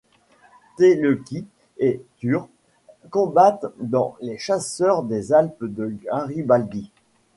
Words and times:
Teleki 0.79 1.45
et 1.77 2.03
Türr 2.17 2.47
combattent 3.11 3.67
dans 3.79 4.15
les 4.19 4.35
chasseurs 4.39 5.03
des 5.03 5.31
Alpes 5.31 5.63
de 5.65 5.95
Garibaldi. 6.03 6.89